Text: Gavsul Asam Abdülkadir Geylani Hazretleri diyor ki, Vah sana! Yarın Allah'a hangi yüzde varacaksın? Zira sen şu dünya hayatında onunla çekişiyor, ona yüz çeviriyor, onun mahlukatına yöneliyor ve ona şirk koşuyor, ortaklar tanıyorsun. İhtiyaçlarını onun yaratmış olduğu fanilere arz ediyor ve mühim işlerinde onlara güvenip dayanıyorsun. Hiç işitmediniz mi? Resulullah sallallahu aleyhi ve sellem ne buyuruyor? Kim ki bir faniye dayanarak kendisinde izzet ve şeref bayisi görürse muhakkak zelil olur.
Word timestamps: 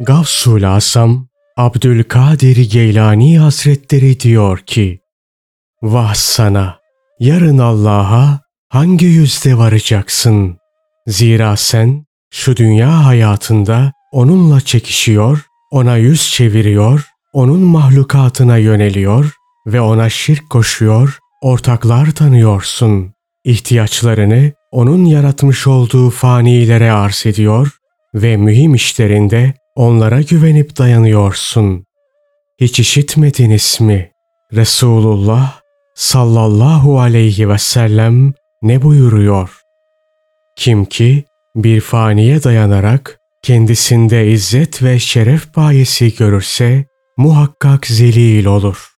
Gavsul 0.00 0.62
Asam 0.62 1.28
Abdülkadir 1.56 2.70
Geylani 2.70 3.38
Hazretleri 3.38 4.20
diyor 4.20 4.58
ki, 4.58 5.00
Vah 5.82 6.14
sana! 6.14 6.78
Yarın 7.20 7.58
Allah'a 7.58 8.40
hangi 8.68 9.06
yüzde 9.06 9.58
varacaksın? 9.58 10.56
Zira 11.06 11.56
sen 11.56 12.04
şu 12.30 12.56
dünya 12.56 13.04
hayatında 13.04 13.92
onunla 14.12 14.60
çekişiyor, 14.60 15.46
ona 15.70 15.96
yüz 15.96 16.30
çeviriyor, 16.30 17.06
onun 17.32 17.60
mahlukatına 17.60 18.56
yöneliyor 18.56 19.32
ve 19.66 19.80
ona 19.80 20.08
şirk 20.08 20.50
koşuyor, 20.50 21.18
ortaklar 21.42 22.10
tanıyorsun. 22.10 23.12
İhtiyaçlarını 23.44 24.52
onun 24.70 25.04
yaratmış 25.04 25.66
olduğu 25.66 26.10
fanilere 26.10 26.92
arz 26.92 27.26
ediyor 27.26 27.72
ve 28.14 28.36
mühim 28.36 28.74
işlerinde 28.74 29.54
onlara 29.78 30.22
güvenip 30.22 30.78
dayanıyorsun. 30.78 31.86
Hiç 32.60 32.80
işitmediniz 32.80 33.78
mi? 33.80 34.12
Resulullah 34.52 35.60
sallallahu 35.94 37.00
aleyhi 37.00 37.48
ve 37.48 37.58
sellem 37.58 38.32
ne 38.62 38.82
buyuruyor? 38.82 39.60
Kim 40.56 40.84
ki 40.84 41.24
bir 41.56 41.80
faniye 41.80 42.42
dayanarak 42.42 43.18
kendisinde 43.42 44.30
izzet 44.30 44.82
ve 44.82 44.98
şeref 44.98 45.56
bayisi 45.56 46.16
görürse 46.16 46.84
muhakkak 47.16 47.86
zelil 47.86 48.44
olur. 48.44 48.97